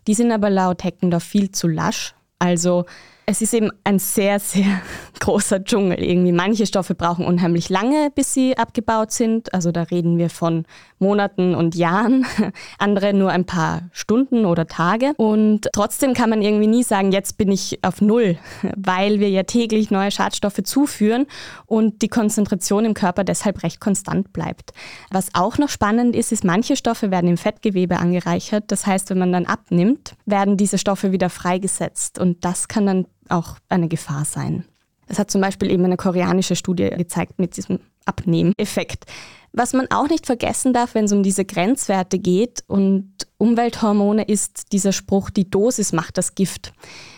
[0.07, 2.15] Die sind aber laut Heckendorf viel zu lasch.
[2.39, 2.85] Also
[3.25, 4.81] es ist eben ein sehr, sehr
[5.19, 6.31] großer Dschungel irgendwie.
[6.31, 9.53] Manche Stoffe brauchen unheimlich lange, bis sie abgebaut sind.
[9.53, 10.65] Also da reden wir von
[10.99, 12.25] Monaten und Jahren.
[12.79, 15.13] Andere nur ein paar Stunden oder Tage.
[15.17, 18.37] Und trotzdem kann man irgendwie nie sagen, jetzt bin ich auf Null,
[18.75, 21.27] weil wir ja täglich neue Schadstoffe zuführen
[21.65, 24.73] und die Konzentration im Körper deshalb recht konstant bleibt.
[25.11, 28.65] Was auch noch spannend ist, ist, manche Stoffe werden im Fettgewebe angereichert.
[28.67, 32.19] Das heißt, wenn man dann abnimmt, werden diese Stoffe wieder freigesetzt.
[32.19, 34.65] Und das kann dann auch eine Gefahr sein.
[35.07, 39.05] Das hat zum Beispiel eben eine koreanische Studie gezeigt mit diesem Abnehmeffekt.
[39.53, 44.71] Was man auch nicht vergessen darf, wenn es um diese Grenzwerte geht und Umwelthormone, ist
[44.71, 46.73] dieser Spruch, die Dosis macht das Gift.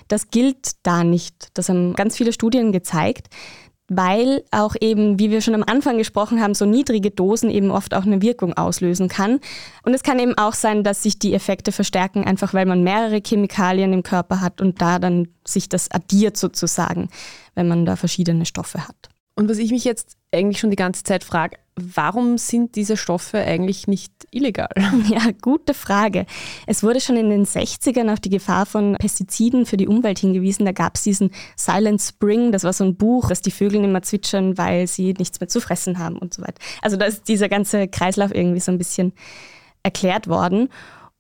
[0.08, 1.50] Das gilt da nicht.
[1.54, 3.30] Das haben ganz viele Studien gezeigt
[3.96, 7.94] weil auch eben, wie wir schon am Anfang gesprochen haben, so niedrige Dosen eben oft
[7.94, 9.40] auch eine Wirkung auslösen kann.
[9.84, 13.22] Und es kann eben auch sein, dass sich die Effekte verstärken, einfach weil man mehrere
[13.26, 17.10] Chemikalien im Körper hat und da dann sich das addiert sozusagen,
[17.56, 19.13] wenn man da verschiedene Stoffe hat.
[19.36, 23.40] Und was ich mich jetzt eigentlich schon die ganze Zeit frage, warum sind diese Stoffe
[23.40, 24.70] eigentlich nicht illegal?
[25.10, 26.26] Ja, gute Frage.
[26.68, 30.66] Es wurde schon in den 60ern auf die Gefahr von Pestiziden für die Umwelt hingewiesen.
[30.66, 34.04] Da gab es diesen Silent Spring, das war so ein Buch, das die Vögel immer
[34.04, 36.62] zwitschern, weil sie nichts mehr zu fressen haben und so weiter.
[36.82, 39.14] Also da ist dieser ganze Kreislauf irgendwie so ein bisschen
[39.82, 40.70] erklärt worden.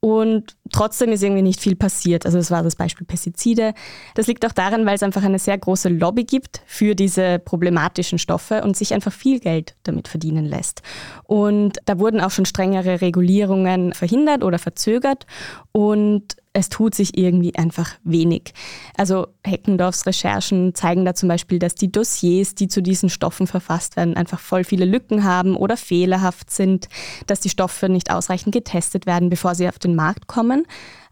[0.03, 2.25] Und trotzdem ist irgendwie nicht viel passiert.
[2.25, 3.73] Also das war das Beispiel Pestizide.
[4.15, 8.19] Das liegt auch daran, weil es einfach eine sehr große Lobby gibt für diese problematischen
[8.19, 10.81] Stoffe und sich einfach viel Geld damit verdienen lässt.
[11.23, 15.25] Und da wurden auch schon strengere Regulierungen verhindert oder verzögert.
[15.71, 18.53] Und es tut sich irgendwie einfach wenig.
[18.95, 23.97] Also Heckendorfs Recherchen zeigen da zum Beispiel, dass die Dossiers, die zu diesen Stoffen verfasst
[23.97, 26.89] werden, einfach voll viele Lücken haben oder fehlerhaft sind,
[27.25, 30.65] dass die Stoffe nicht ausreichend getestet werden, bevor sie auf den Markt kommen.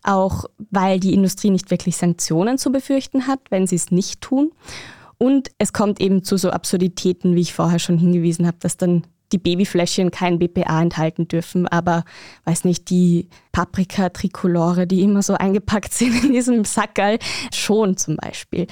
[0.04, 4.52] Auch weil die Industrie nicht wirklich Sanktionen zu befürchten hat, wenn sie es nicht tun.
[5.18, 9.04] Und es kommt eben zu so Absurditäten, wie ich vorher schon hingewiesen habe, dass dann
[9.32, 12.04] die Babyfläschchen kein BPA enthalten dürfen, aber
[12.46, 17.20] weiß nicht, die Paprika Tricolore, die immer so eingepackt sind in diesem Sackerl,
[17.54, 18.68] schon zum Beispiel.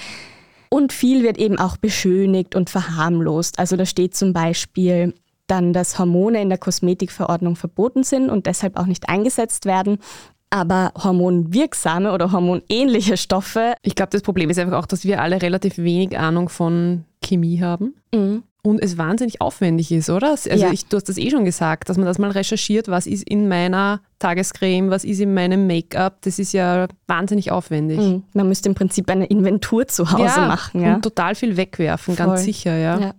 [0.68, 3.58] Und viel wird eben auch beschönigt und verharmlost.
[3.58, 5.14] Also da steht zum Beispiel
[5.48, 9.98] dann, dass Hormone in der Kosmetikverordnung verboten sind und deshalb auch nicht eingesetzt werden.
[10.48, 13.74] Aber hormonwirksame oder hormonähnliche Stoffe.
[13.82, 17.60] Ich glaube, das Problem ist einfach auch, dass wir alle relativ wenig Ahnung von Chemie
[17.60, 17.94] haben.
[18.14, 20.30] Mhm und es wahnsinnig aufwendig ist, oder?
[20.30, 20.70] Also ja.
[20.70, 23.48] ich, du hast das eh schon gesagt, dass man das mal recherchiert, was ist in
[23.48, 27.98] meiner Tagescreme, was ist in meinem Make-up, das ist ja wahnsinnig aufwendig.
[27.98, 28.24] Mhm.
[28.34, 30.82] Man müsste im Prinzip eine Inventur zu Hause ja, machen.
[30.82, 32.26] Ja, und total viel wegwerfen, Voll.
[32.26, 32.98] ganz sicher, ja.
[32.98, 33.14] ja.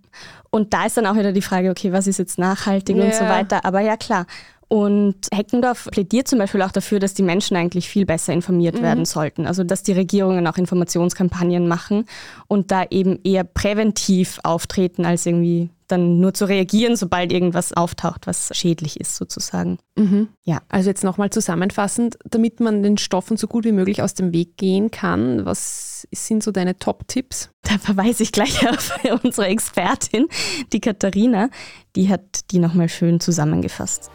[0.52, 3.24] Und da ist dann auch wieder die Frage, okay, was ist jetzt nachhaltig und so
[3.24, 3.64] weiter.
[3.64, 4.28] Aber ja, klar.
[4.72, 8.84] Und Heckendorf plädiert zum Beispiel auch dafür, dass die Menschen eigentlich viel besser informiert mhm.
[8.84, 9.46] werden sollten.
[9.46, 12.06] Also dass die Regierungen auch Informationskampagnen machen
[12.48, 18.28] und da eben eher präventiv auftreten, als irgendwie dann nur zu reagieren, sobald irgendwas auftaucht,
[18.28, 19.78] was schädlich ist sozusagen.
[19.98, 20.30] Mhm.
[20.46, 20.62] Ja.
[20.70, 24.56] Also jetzt nochmal zusammenfassend, damit man den Stoffen so gut wie möglich aus dem Weg
[24.56, 27.50] gehen kann, was sind so deine Top-Tipps?
[27.64, 30.28] Da verweise ich gleich auf unsere Expertin,
[30.72, 31.50] die Katharina,
[31.98, 34.10] die hat die nochmal schön zusammengefasst.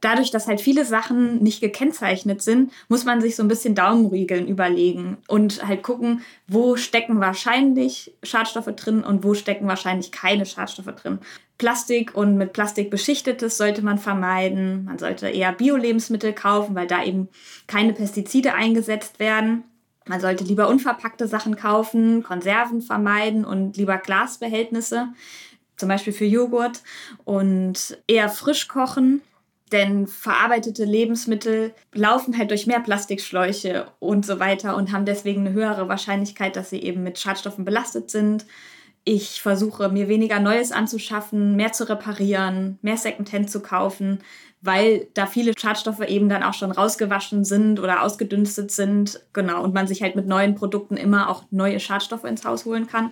[0.00, 4.46] Dadurch, dass halt viele Sachen nicht gekennzeichnet sind, muss man sich so ein bisschen Daumenriegeln
[4.46, 10.94] überlegen und halt gucken, wo stecken wahrscheinlich Schadstoffe drin und wo stecken wahrscheinlich keine Schadstoffe
[10.94, 11.18] drin.
[11.58, 14.84] Plastik und mit Plastik beschichtetes sollte man vermeiden.
[14.84, 17.28] Man sollte eher Bio-Lebensmittel kaufen, weil da eben
[17.66, 19.64] keine Pestizide eingesetzt werden.
[20.06, 25.08] Man sollte lieber unverpackte Sachen kaufen, Konserven vermeiden und lieber Glasbehältnisse,
[25.76, 26.82] zum Beispiel für Joghurt
[27.24, 29.20] und eher frisch kochen
[29.70, 35.54] denn verarbeitete Lebensmittel laufen halt durch mehr Plastikschläuche und so weiter und haben deswegen eine
[35.54, 38.46] höhere Wahrscheinlichkeit, dass sie eben mit Schadstoffen belastet sind.
[39.04, 44.18] Ich versuche mir weniger Neues anzuschaffen, mehr zu reparieren, mehr Secondhand zu kaufen,
[44.60, 49.20] weil da viele Schadstoffe eben dann auch schon rausgewaschen sind oder ausgedünstet sind.
[49.32, 52.86] Genau, und man sich halt mit neuen Produkten immer auch neue Schadstoffe ins Haus holen
[52.86, 53.10] kann.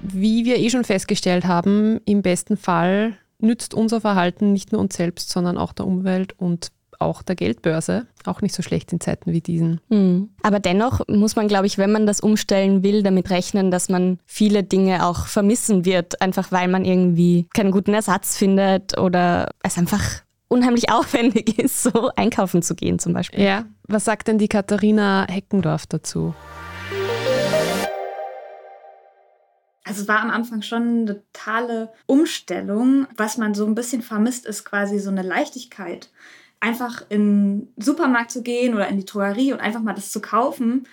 [0.00, 4.96] Wie wir eh schon festgestellt haben, im besten Fall nützt unser Verhalten nicht nur uns
[4.96, 8.06] selbst, sondern auch der Umwelt und auch der Geldbörse.
[8.26, 9.80] Auch nicht so schlecht in Zeiten wie diesen.
[9.88, 10.30] Mhm.
[10.42, 14.18] Aber dennoch muss man, glaube ich, wenn man das umstellen will, damit rechnen, dass man
[14.26, 19.78] viele Dinge auch vermissen wird, einfach weil man irgendwie keinen guten Ersatz findet oder es
[19.78, 20.04] einfach
[20.48, 23.42] unheimlich aufwendig ist, so einkaufen zu gehen zum Beispiel.
[23.42, 26.34] Ja, was sagt denn die Katharina Heckendorf dazu?
[29.90, 33.08] Also es war am Anfang schon eine totale Umstellung.
[33.16, 36.10] Was man so ein bisschen vermisst, ist quasi so eine Leichtigkeit.
[36.60, 40.20] Einfach in den Supermarkt zu gehen oder in die Drogerie und einfach mal das zu
[40.20, 40.86] kaufen,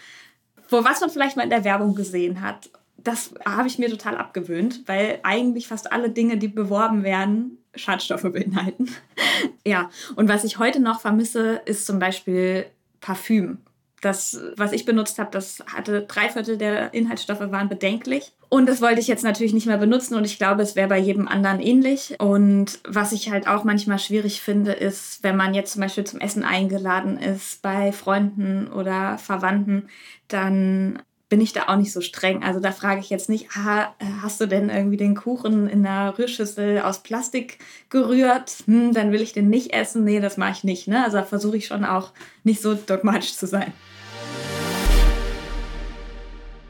[0.70, 2.72] wo was man vielleicht mal in der Werbung gesehen hat.
[2.98, 8.24] Das habe ich mir total abgewöhnt, weil eigentlich fast alle Dinge, die beworben werden, Schadstoffe
[8.24, 8.90] beinhalten.
[9.64, 12.66] ja, und was ich heute noch vermisse, ist zum Beispiel
[13.00, 13.60] Parfüm.
[14.02, 18.34] Das, was ich benutzt habe, das hatte drei Viertel der Inhaltsstoffe waren bedenklich.
[18.50, 20.98] Und das wollte ich jetzt natürlich nicht mehr benutzen und ich glaube, es wäre bei
[20.98, 22.16] jedem anderen ähnlich.
[22.20, 26.22] Und was ich halt auch manchmal schwierig finde, ist, wenn man jetzt zum Beispiel zum
[26.22, 29.90] Essen eingeladen ist bei Freunden oder Verwandten,
[30.30, 32.44] dann bin ich da auch nicht so streng.
[32.44, 36.18] Also da frage ich jetzt nicht, ah, hast du denn irgendwie den Kuchen in einer
[36.18, 38.64] Rührschüssel aus Plastik gerührt?
[38.66, 40.06] Hm, dann will ich den nicht essen.
[40.06, 40.88] Nee, das mache ich nicht.
[40.88, 41.04] Ne?
[41.04, 42.14] Also da versuche ich schon auch
[42.46, 43.74] nicht so dogmatisch zu sein.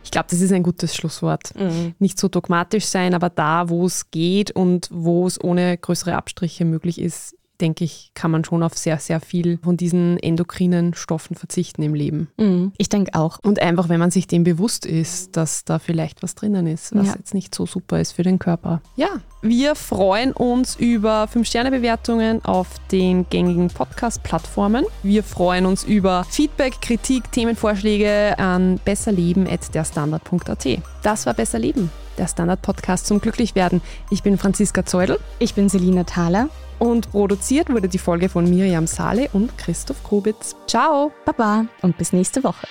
[0.07, 1.53] Ich glaube, das ist ein gutes Schlusswort.
[1.53, 1.93] Mhm.
[1.99, 6.63] Nicht so dogmatisch sein, aber da, wo es geht und wo es ohne größere Abstriche
[6.63, 11.35] möglich ist, denke ich, kann man schon auf sehr, sehr viel von diesen endokrinen Stoffen
[11.35, 12.29] verzichten im Leben.
[12.37, 13.39] Mhm, ich denke auch.
[13.43, 17.07] Und einfach, wenn man sich dem bewusst ist, dass da vielleicht was drinnen ist, was
[17.07, 17.15] ja.
[17.15, 18.81] jetzt nicht so super ist für den Körper.
[18.95, 19.09] Ja,
[19.41, 24.85] wir freuen uns über 5-Sterne-Bewertungen auf den gängigen Podcast-Plattformen.
[25.03, 30.67] Wir freuen uns über Feedback, Kritik, Themenvorschläge an besserleben.derstandard.at.
[31.03, 33.81] Das war Besser Leben, der Standard-Podcast zum Glücklichwerden.
[34.09, 35.19] Ich bin Franziska Zeudel.
[35.39, 36.49] Ich bin Selina Thaler.
[36.79, 40.55] Und produziert wurde die Folge von Miriam Sale und Christoph Grubitz.
[40.67, 42.67] Ciao, Baba und bis nächste Woche.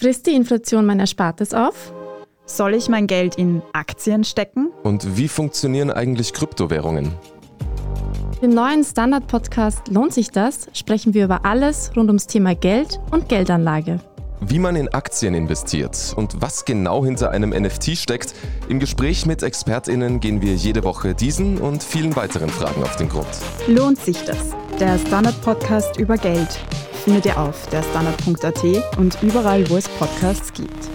[0.00, 1.92] Frisst die Inflation mein Erspartes auf?
[2.46, 4.70] Soll ich mein Geld in Aktien stecken?
[4.82, 7.12] Und wie funktionieren eigentlich Kryptowährungen?
[8.42, 10.68] Im neuen Standard-Podcast Lohnt sich das?
[10.72, 14.00] sprechen wir über alles rund ums Thema Geld und Geldanlage.
[14.40, 18.34] Wie man in Aktien investiert und was genau hinter einem NFT steckt.
[18.70, 23.10] Im Gespräch mit ExpertInnen gehen wir jede Woche diesen und vielen weiteren Fragen auf den
[23.10, 23.28] Grund.
[23.68, 24.56] Lohnt sich das?
[24.78, 26.48] Der Standard-Podcast über Geld
[27.04, 28.64] findet ihr auf derstandard.at
[28.96, 30.88] und überall, wo es Podcasts gibt.